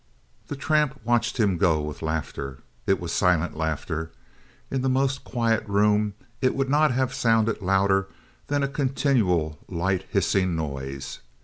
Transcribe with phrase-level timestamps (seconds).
[0.47, 2.57] The tramp watched him go with laughter.
[2.87, 4.11] It was silent laughter.
[4.71, 8.07] In the most quiet room it would not have sounded louder
[8.47, 11.19] than a continual, light hissing noise.